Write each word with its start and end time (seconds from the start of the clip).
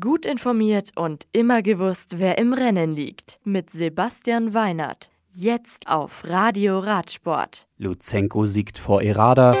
Gut 0.00 0.24
informiert 0.24 0.92
und 0.96 1.26
immer 1.32 1.60
gewusst, 1.60 2.18
wer 2.18 2.38
im 2.38 2.54
Rennen 2.54 2.94
liegt. 2.94 3.38
Mit 3.44 3.68
Sebastian 3.68 4.54
Weinert. 4.54 5.10
Jetzt 5.30 5.88
auf 5.88 6.22
Radio 6.24 6.78
Radsport. 6.78 7.68
Luzenko 7.76 8.46
siegt 8.46 8.78
vor 8.78 9.02
Errada. 9.02 9.54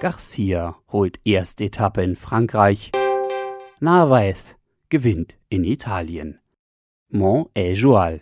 Garcia 0.00 0.76
holt 0.92 1.18
erste 1.24 1.64
Etappe 1.64 2.02
in 2.02 2.14
Frankreich. 2.14 2.92
Narvaez 3.80 4.56
gewinnt 4.90 5.34
in 5.48 5.64
Italien. 5.64 6.40
Mont 7.08 7.48
Ejual. 7.54 8.20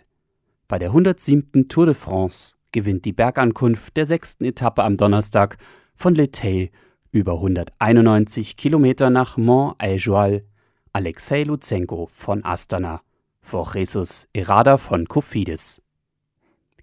Bei 0.69 0.79
der 0.79 0.91
107. 0.91 1.67
Tour 1.67 1.87
de 1.87 1.95
France 1.95 2.55
gewinnt 2.71 3.03
die 3.03 3.11
Bergankunft 3.11 3.97
der 3.97 4.05
sechsten 4.05 4.45
Etappe 4.45 4.81
am 4.81 4.95
Donnerstag 4.95 5.57
von 5.93 6.15
Letay 6.15 6.71
über 7.11 7.33
191 7.33 8.55
Kilometer 8.55 9.09
nach 9.09 9.35
Mont 9.35 9.75
Ejual 9.83 10.45
Alexei 10.95 11.41
Luzenko 11.43 12.07
von 12.13 12.45
Astana 12.45 13.01
vor 13.41 13.73
Jesus 13.73 14.27
Errada 14.31 14.77
von 14.77 15.07
Kofidis. 15.07 15.81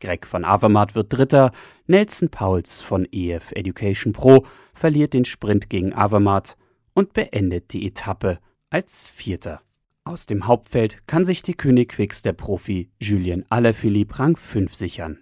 Greg 0.00 0.26
von 0.26 0.44
Avermaet 0.44 0.96
wird 0.96 1.12
Dritter, 1.12 1.52
Nelson 1.86 2.28
Pauls 2.28 2.80
von 2.80 3.06
EF 3.12 3.52
Education 3.52 4.12
Pro 4.12 4.44
verliert 4.74 5.14
den 5.14 5.24
Sprint 5.24 5.70
gegen 5.70 5.92
Avermaet 5.92 6.56
und 6.92 7.12
beendet 7.12 7.72
die 7.72 7.86
Etappe 7.86 8.40
als 8.68 9.06
Vierter. 9.06 9.62
Aus 10.02 10.26
dem 10.26 10.48
Hauptfeld 10.48 11.06
kann 11.06 11.24
sich 11.24 11.42
die 11.42 11.54
König 11.54 11.96
der 12.24 12.32
Profi 12.32 12.90
Julien 12.98 13.46
Alaphilippe 13.48 14.18
Rang 14.18 14.34
5 14.34 14.74
sichern. 14.74 15.18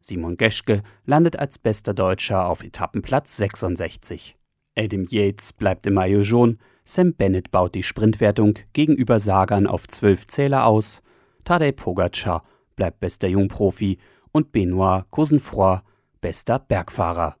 Simon 0.00 0.38
Geschke 0.38 0.82
landet 1.04 1.38
als 1.38 1.58
bester 1.58 1.92
Deutscher 1.92 2.46
auf 2.46 2.64
Etappenplatz 2.64 3.36
66. 3.36 4.38
Adam 4.74 5.04
Yates 5.04 5.52
bleibt 5.52 5.86
im 5.86 5.94
Maillot 5.94 6.24
jaune, 6.24 6.56
Sam 6.84 7.14
Bennett 7.14 7.50
baut 7.50 7.74
die 7.74 7.84
Sprintwertung 7.84 8.54
gegenüber 8.72 9.20
Sagan 9.20 9.66
auf 9.66 9.86
12 9.86 10.26
Zähler 10.26 10.66
aus, 10.66 11.02
Tadej 11.44 11.72
Pogacar 11.72 12.44
bleibt 12.74 13.00
bester 13.00 13.28
Jungprofi 13.28 13.98
und 14.32 14.50
Benoit 14.50 15.04
Cosenfroy 15.10 15.78
bester 16.20 16.58
Bergfahrer. 16.58 17.36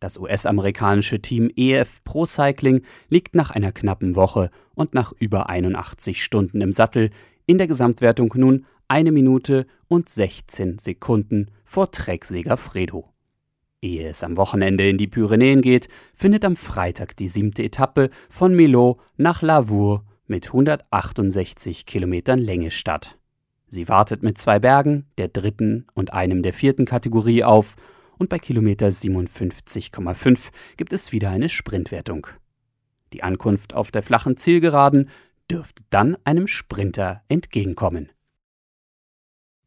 Das 0.00 0.18
US-amerikanische 0.18 1.20
Team 1.20 1.50
EF 1.54 2.02
Pro 2.02 2.24
Cycling 2.24 2.82
liegt 3.08 3.34
nach 3.34 3.50
einer 3.50 3.72
knappen 3.72 4.16
Woche 4.16 4.50
und 4.74 4.94
nach 4.94 5.12
über 5.12 5.48
81 5.48 6.22
Stunden 6.22 6.60
im 6.60 6.72
Sattel 6.72 7.10
in 7.46 7.58
der 7.58 7.66
Gesamtwertung 7.66 8.32
nun 8.36 8.66
eine 8.88 9.12
Minute 9.12 9.66
und 9.88 10.08
16 10.08 10.78
Sekunden 10.78 11.50
vor 11.64 11.90
Trecksieger 11.90 12.56
Fredo. 12.56 13.11
Ehe 13.82 14.08
es 14.08 14.22
am 14.22 14.36
Wochenende 14.36 14.88
in 14.88 14.96
die 14.96 15.08
Pyrenäen 15.08 15.60
geht, 15.60 15.88
findet 16.14 16.44
am 16.44 16.54
Freitag 16.54 17.16
die 17.16 17.28
siebte 17.28 17.64
Etappe 17.64 18.10
von 18.30 18.54
Millau 18.54 19.00
nach 19.16 19.42
Lavour 19.42 20.04
mit 20.26 20.46
168 20.46 21.84
Kilometern 21.84 22.38
Länge 22.38 22.70
statt. 22.70 23.18
Sie 23.66 23.88
wartet 23.88 24.22
mit 24.22 24.38
zwei 24.38 24.60
Bergen, 24.60 25.06
der 25.18 25.28
dritten 25.28 25.86
und 25.94 26.12
einem 26.12 26.42
der 26.42 26.52
vierten 26.52 26.84
Kategorie 26.84 27.42
auf 27.42 27.74
und 28.18 28.28
bei 28.28 28.38
Kilometer 28.38 28.86
57,5 28.86 30.50
gibt 30.76 30.92
es 30.92 31.10
wieder 31.10 31.30
eine 31.30 31.48
Sprintwertung. 31.48 32.28
Die 33.12 33.24
Ankunft 33.24 33.74
auf 33.74 33.90
der 33.90 34.02
flachen 34.02 34.36
Zielgeraden 34.36 35.10
dürfte 35.50 35.82
dann 35.90 36.16
einem 36.24 36.46
Sprinter 36.46 37.22
entgegenkommen. 37.26 38.12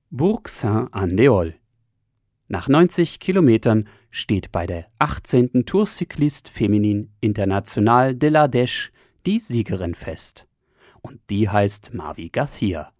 Bourg 0.09 0.47
Saint-Andéol 0.47 1.55
nach 2.47 2.67
90 2.67 3.19
Kilometern 3.19 3.87
steht 4.11 4.51
bei 4.51 4.67
der 4.67 4.85
18. 4.99 5.65
Tour 5.65 5.87
Cycliste 5.87 6.51
Feminin 6.51 7.11
International 7.19 8.13
de 8.13 8.29
la 8.29 8.45
Dèche 8.45 8.91
die 9.25 9.39
Siegerin 9.39 9.95
fest. 9.95 10.45
Und 11.01 11.19
die 11.29 11.49
heißt 11.49 11.93
Mavi 11.93 12.29
Garcia. 12.29 12.91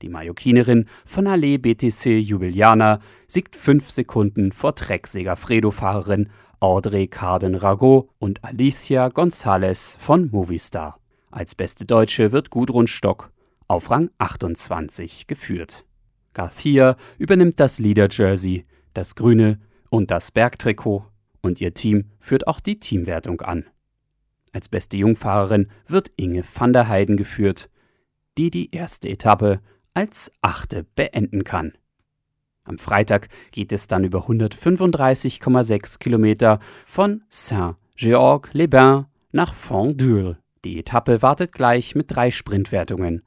Die 0.00 0.08
Mallorquinerin 0.08 0.86
von 1.04 1.26
Allee 1.26 1.58
BTC 1.58 2.18
Jubiliana 2.18 3.00
siegt 3.28 3.56
fünf 3.56 3.90
Sekunden 3.90 4.52
vor 4.52 4.74
Trecksäger-Fredo-Fahrerin 4.74 6.30
Audrey 6.58 7.08
Carden-Rago 7.08 8.08
und 8.18 8.42
Alicia 8.42 9.08
González 9.08 9.98
von 9.98 10.30
Movistar. 10.30 10.98
Als 11.30 11.54
beste 11.54 11.84
Deutsche 11.84 12.32
wird 12.32 12.50
Gudrun 12.50 12.86
Stock 12.86 13.32
auf 13.68 13.90
Rang 13.90 14.10
28 14.18 15.26
geführt. 15.26 15.84
Garcia 16.34 16.96
übernimmt 17.18 17.60
das 17.60 17.78
Leader-Jersey, 17.78 18.64
das 18.94 19.14
grüne 19.14 19.58
und 19.90 20.10
das 20.10 20.30
Bergtrikot 20.30 21.04
und 21.42 21.60
ihr 21.60 21.74
Team 21.74 22.10
führt 22.20 22.46
auch 22.46 22.60
die 22.60 22.78
Teamwertung 22.78 23.40
an. 23.42 23.66
Als 24.52 24.68
beste 24.68 24.96
Jungfahrerin 24.96 25.68
wird 25.86 26.10
Inge 26.16 26.42
van 26.54 26.72
der 26.72 26.88
Heiden 26.88 27.16
geführt, 27.16 27.68
die 28.38 28.50
die 28.50 28.74
erste 28.74 29.08
Etappe 29.08 29.60
als 29.94 30.32
achte 30.40 30.84
beenden 30.94 31.44
kann. 31.44 31.72
Am 32.64 32.78
Freitag 32.78 33.28
geht 33.50 33.72
es 33.72 33.88
dann 33.88 34.04
über 34.04 34.26
135,6 34.28 35.98
Kilometer 35.98 36.60
von 36.86 37.24
Saint-Georges-les-Bains 37.28 39.06
nach 39.32 39.54
Fondure. 39.54 40.38
Die 40.64 40.78
Etappe 40.78 41.22
wartet 41.22 41.52
gleich 41.52 41.94
mit 41.96 42.14
drei 42.14 42.30
Sprintwertungen 42.30 43.22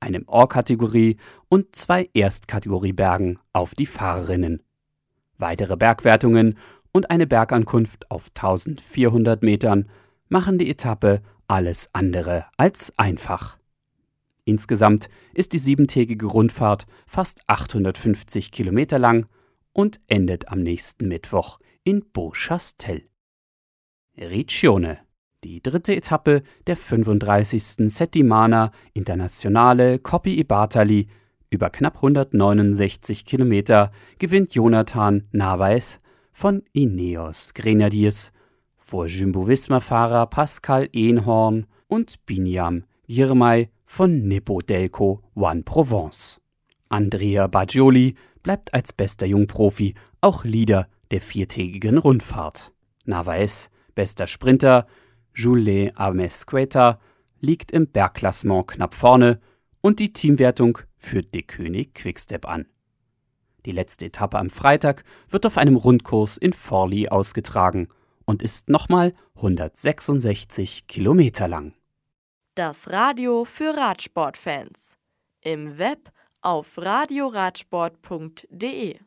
einem 0.00 0.24
Or-Kategorie 0.26 1.16
und 1.48 1.76
zwei 1.76 2.08
Erstkategoriebergen 2.14 3.38
auf 3.52 3.74
die 3.74 3.86
Fahrerinnen. 3.86 4.62
Weitere 5.38 5.76
Bergwertungen 5.76 6.58
und 6.92 7.10
eine 7.10 7.26
Bergankunft 7.26 8.10
auf 8.10 8.30
1400 8.36 9.42
Metern 9.42 9.88
machen 10.28 10.58
die 10.58 10.70
Etappe 10.70 11.22
alles 11.48 11.90
andere 11.92 12.46
als 12.56 12.92
einfach. 12.98 13.58
Insgesamt 14.44 15.08
ist 15.34 15.52
die 15.52 15.58
siebentägige 15.58 16.26
Rundfahrt 16.26 16.86
fast 17.06 17.42
850 17.46 18.50
Kilometer 18.50 18.98
lang 18.98 19.26
und 19.72 20.00
endet 20.08 20.48
am 20.48 20.60
nächsten 20.60 21.08
Mittwoch 21.08 21.60
in 21.84 22.04
Beauchastel. 22.12 23.08
Riccione 24.16 24.98
die 25.44 25.62
dritte 25.62 25.96
Etappe 25.96 26.42
der 26.66 26.76
35. 26.76 27.90
Settimana 27.90 28.72
Internationale 28.92 29.98
Coppi 29.98 30.42
Bartali 30.44 31.08
über 31.50 31.70
knapp 31.70 31.96
169 31.96 33.24
Kilometer 33.24 33.90
gewinnt 34.18 34.54
Jonathan 34.54 35.24
Narvaez 35.32 35.98
von 36.32 36.62
Ineos 36.72 37.54
Grenadiers 37.54 38.32
vor 38.76 39.06
Jumbo-Visma-Fahrer 39.06 40.26
Pascal 40.26 40.88
Ehnhorn 40.92 41.66
und 41.88 42.24
Binyam 42.26 42.84
Girmay 43.08 43.70
von 43.84 44.28
Nippo 44.28 44.60
Delco 44.60 45.22
One 45.34 45.62
Provence. 45.62 46.40
Andrea 46.88 47.46
Baggioli 47.46 48.14
bleibt 48.42 48.74
als 48.74 48.92
bester 48.92 49.26
Jungprofi 49.26 49.94
auch 50.20 50.44
Leader 50.44 50.88
der 51.10 51.20
viertägigen 51.20 51.98
Rundfahrt. 51.98 52.72
Narvaez, 53.04 53.70
bester 53.94 54.26
Sprinter, 54.26 54.86
Jules 55.34 55.92
Amesqueta 55.96 57.00
liegt 57.40 57.72
im 57.72 57.88
Bergklassement 57.88 58.68
knapp 58.68 58.94
vorne 58.94 59.40
und 59.80 59.98
die 59.98 60.12
Teamwertung 60.12 60.78
führt 60.98 61.34
De 61.34 61.42
König 61.42 61.94
Quickstep 61.94 62.46
an. 62.46 62.68
Die 63.66 63.72
letzte 63.72 64.06
Etappe 64.06 64.38
am 64.38 64.48
Freitag 64.50 65.04
wird 65.28 65.44
auf 65.46 65.58
einem 65.58 65.74
Rundkurs 65.76 66.36
in 66.36 66.52
Forli 66.52 67.08
ausgetragen 67.08 67.88
und 68.24 68.42
ist 68.42 68.68
nochmal 68.68 69.14
166 69.36 70.86
Kilometer 70.86 71.48
lang. 71.48 71.74
Das 72.54 72.90
Radio 72.90 73.44
für 73.44 73.76
Radsportfans. 73.76 74.96
Im 75.40 75.78
Web 75.78 76.12
auf 76.42 76.76
radioradsport.de 76.76 78.98